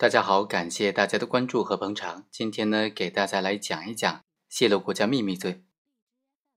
[0.00, 2.24] 大家好，感谢大家的关注和捧场。
[2.30, 5.62] 今天呢，给大家来讲一讲泄露国家秘密罪。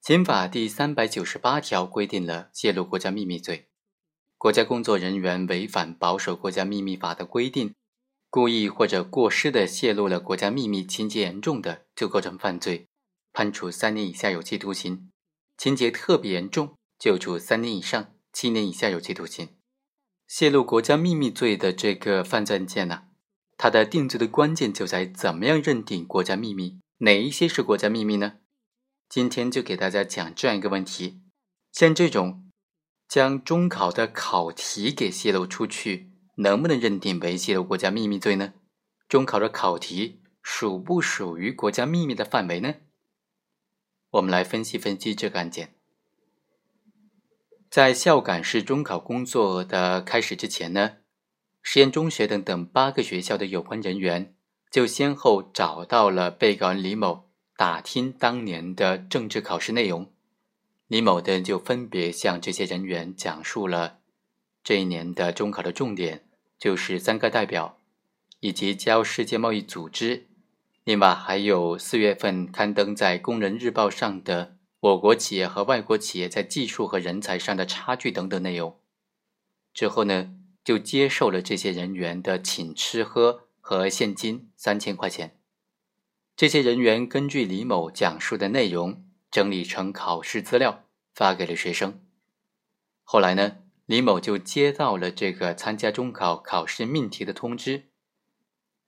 [0.00, 3.66] 刑法第三百九十八条规定了泄露国家秘密罪，
[4.38, 7.74] 国家工作人员违反保守国家秘密法的规定，
[8.30, 12.86] 故意或者过失的泄露了国家秘密，情节严重的就构成犯罪，
[13.32, 15.08] 判处三年以下有期徒刑；
[15.58, 19.48] 情节特别严重，就处三年以上七年以下有期徒刑。
[20.28, 23.06] 泄露国家秘密罪的这个犯罪案件呢？
[23.64, 28.34] 它的定罪的关键就在怎么样认定国家秘密，哪一些是国家秘密呢？
[29.08, 31.22] 今天就给大家讲这样一个问题：
[31.72, 32.50] 像这种
[33.08, 38.52] 将中考的考题给泄露出去，能不能认定为泄露国家秘密罪呢？
[39.08, 42.74] 中考的考题属不属于国家秘密的范围呢？
[44.10, 45.74] 我们来分析分析这个案件。
[47.70, 50.96] 在孝感市中考工作的开始之前呢？
[51.66, 54.34] 实验中学等等八个学校的有关人员
[54.70, 60.12] 就先后找到了被告人李某，打听当年的政治考试内容。
[60.88, 64.00] 李某的就分别向这些人员讲述了
[64.62, 66.26] 这一年的中考的重点，
[66.58, 67.78] 就是三个代表，
[68.40, 70.28] 以及教世界贸易组织。
[70.84, 78.78] 另外还有四月份刊登在《工人日报》上的我国企业和外国企业在技术和人才上的差距等等内容。
[79.72, 80.34] 之后呢？
[80.64, 85.38] 就接受了这些人员的请吃喝和现金三千块钱。
[86.34, 92.00] 这些人员根据李某讲述的内容整理成考试资料，发给了学生。
[93.04, 97.90] 后来呢，李某就接到了这个参加中考考试命题的通知。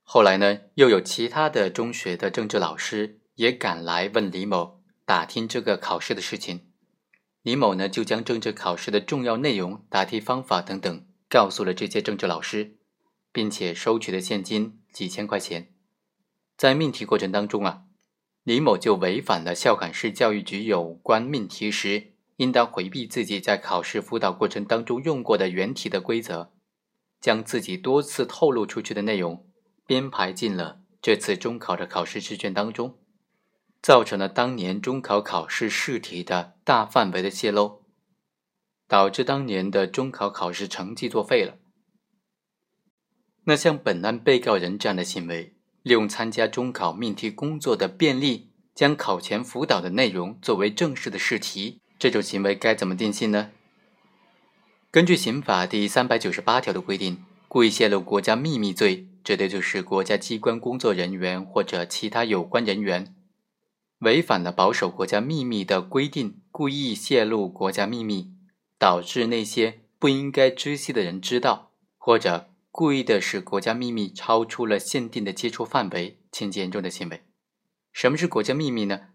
[0.03, 6.73] 后来呢，又有其他的中学的政治老师也赶来问李某打听这个考试的事情。
[7.43, 11.07] 李某呢，就将政治考试的重要内容、答题方法等等。
[11.29, 12.77] 告诉了这些政治老师，
[13.33, 15.73] 并且收取的现金几千块钱。
[16.57, 17.83] 在命题过程当中啊，
[18.45, 26.53] 李某就违反了孝感市教育局有关命题时应当回避自己在考试辅导过程当中用过的原题的规则，
[27.21, 29.47] 将自己多次透露出去的内容
[29.87, 32.99] 编排进了这次中考的考试试卷当中，
[33.83, 37.86] 造成了当年中考考试试题的大范围的泄露。
[38.89, 41.57] 导致当年的中考考试成绩作废了。
[43.45, 53.51] 那像本案被告人这样的行为，利用参加中考命题工作的便利，将考前辅导的内容作为正式的试题，这种行为该怎么定性呢？
[54.91, 63.15] 根据刑法第三百九十八条的规定，故意泄露国家秘密罪，指的就是国家机关工作人员或者其他有关人员
[64.01, 68.36] 违反了保守国家秘密的规定，故意泄露国家秘密。
[68.79, 77.23] 导致那些不应该知悉的人知道，或者故意的使国家秘密超出了限定的接触范围，情节严重的行为。
[77.93, 79.09] 什么是国家秘密呢？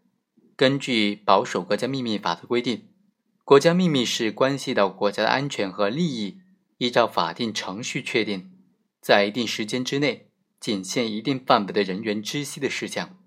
[0.56, 2.88] 根据《保守国家秘密法》的规定，
[3.44, 6.42] 国家秘密是关系到国家的安全和利益，
[6.78, 8.52] 依照法定程序确定，
[9.00, 13.18] 在一定时间之内，仅限一定范围的人员知悉的事项。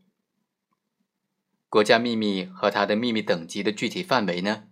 [1.69, 4.65] 国家秘密和它的秘密等级的具体范围呢？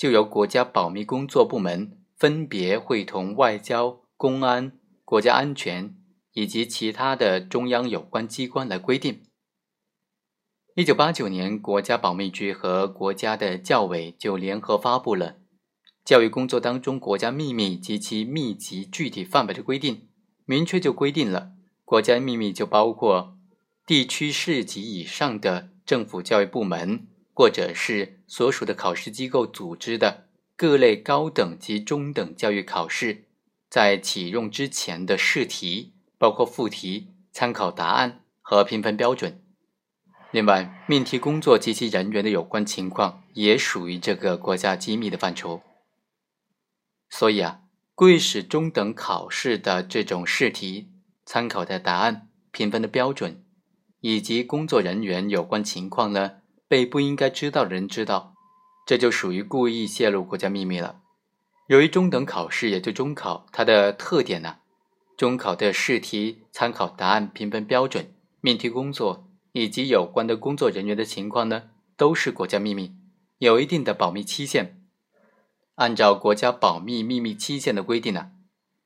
[0.00, 4.72] 就由国家保密工作部门分别会同外交、公安、
[5.04, 5.94] 国家安全
[6.32, 9.20] 以及其他的中央有关机关来规定。
[10.74, 15.32] 一九八九年，国家保密局和国家的教委就联合发布了
[16.02, 19.96] 《教育工作当中国家秘密及其密集具体范围的规定》，
[20.46, 21.52] 明确就规定了
[21.84, 23.36] 国家秘密就包括
[23.86, 27.06] 地区市级以上的政府教育部门。
[27.40, 33.24] 或者是所属的考试机构组织的各类高等及中等教育考试，
[33.70, 39.42] 在启用之前的试题，包括附题、参考答案和评分标准。
[40.32, 45.62] 另外，命题工作及其人员的有关情况也属于这个国家机密的范畴。
[47.08, 47.62] 所以啊，
[47.94, 50.90] 故意使中等考试的这种试题、
[51.24, 53.42] 参考的答案、评分的标准
[54.02, 56.39] 以及工作人员有关情况呢？
[56.70, 58.32] 被不应该知道的人知道，
[58.86, 61.00] 这就属于故意泄露国家秘密了。
[61.66, 64.58] 由于中等考试，也就中考，它的特点呢，
[65.16, 72.94] 中考的试题、参考答案、评分标准、命题工作以及有关的工作人员的情况呢，都是国家秘密，
[73.38, 74.80] 有一定的保密期限。
[75.74, 78.30] 按照国家保密秘密期限的规定呢，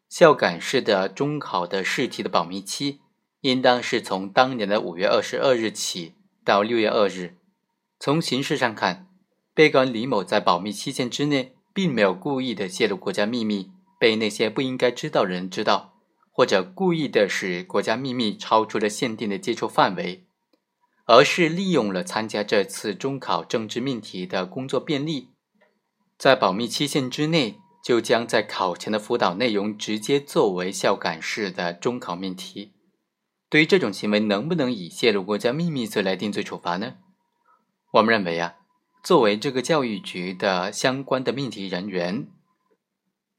[0.08, 3.02] 孝感市的中考的试题的保密期，
[3.42, 7.36] 应当是从当年的五月二十二日起到六月二日。
[8.04, 9.08] 从形式上看，
[9.54, 15.94] 被告人李某在保密期限之内，并没有故意的泄露国家秘密，被那些不应该知道的人知道，
[16.30, 20.26] 或者故意的使国家秘密超出了限定的接触范围，
[21.06, 25.30] 而是利用了参加这次中考政治命题的工作便利，
[26.18, 32.74] 在保密期限之内，就将在考前的辅导内容直接作为校感式的中考命题。
[33.48, 36.96] 对于这种行为，能不能以泄露国家秘密罪来定罪处罚呢？
[37.94, 38.56] 我们认为啊，
[39.05, 42.26] 作为这个教育局的相关的命题人员。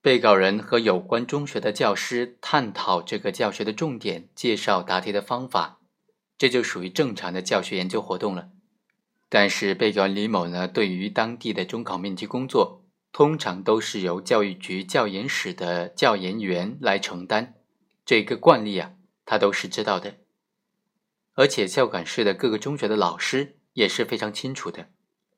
[0.02, 5.80] 被告人和有关中学的教师探讨这个教学的重点，介绍答题的方法，
[6.38, 8.48] 这就属于正常的教学研究活动了。
[9.28, 17.56] 但是，被告李某呢，对于当地的中考命题工作，通常都是由教育局教研室的教研员来承担，
[18.06, 18.94] 这个惯例啊，
[19.26, 20.16] 他都是知道的。
[21.34, 24.90] 而且，孝感市的各个中学的老师也是非常清楚的。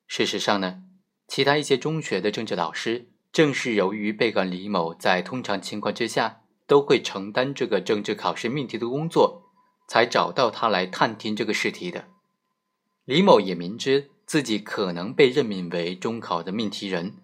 [0.07, 0.81] 事实上呢，
[1.28, 3.10] 其他一些中学的政治老师。
[3.34, 9.44] 正是由于被告李某在通常情况之下都会承担这个政治考试命题的工作，
[9.88, 12.06] 才找到他来探听这个试题的。
[13.06, 17.18] 李某也明知自己可能被任命为中考的命题人，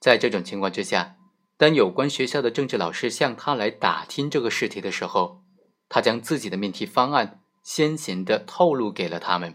[0.00, 1.16] 在这种情况之下，
[1.56, 5.42] 当有关学校的政治老师向他来打听这个试题的时候，
[5.88, 9.54] 他将自己的命题方案先行的透露给了他们，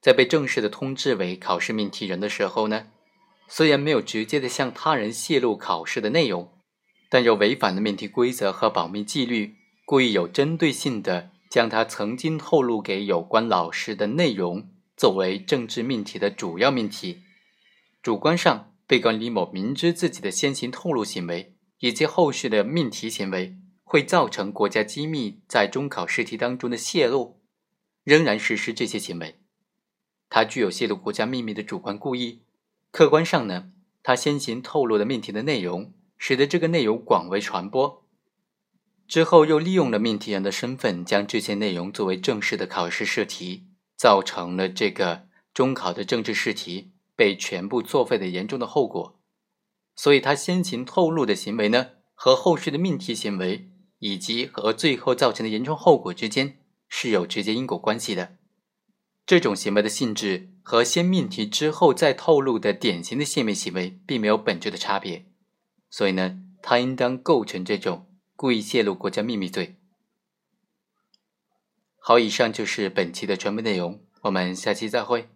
[0.00, 2.88] 在被正式的通知为考试命题人的时候呢。
[3.50, 6.52] 虽然没有直接的向他人泄露考试的内容，
[7.08, 9.56] 但又违反了命题规则和保密纪律，
[9.86, 17.22] 故意有针对性的将他曾经透露给有关老师的内容作为政治命题的主要命题。
[18.02, 27.40] 主观上，被告李某明知自己的先行透露行为以及后续的命题行为会造成国家机密在中考试题当中的泄露，
[28.04, 29.40] 仍然实施这些行为，
[30.30, 32.42] 他具有泄露国家秘密的主观故意。
[32.90, 33.70] 客观上呢，
[34.02, 38.04] 他先行透露了命题的内容，使得这个内容广为传播。
[39.06, 43.64] 之后又利用了命题人的身份，将这些内容作为正式的考试试题，
[43.96, 49.18] 造成了这个中考的政治试题被全部作废的严重的后果。
[49.96, 56.58] 所以，他先行透露的行为呢，和后续的命题行为，以及和最后造成的严重后果之间
[56.88, 58.37] 是有直接因果关系的。
[59.28, 65.26] 这种行为的性质和先命题之后再透露的典型的泄密行为并没有本质的差别，
[65.90, 69.76] 所以呢，他应当构成这种故意泄露国家秘密罪。
[71.98, 75.28] 好，以上就是本期的全部内容，我们下期再会。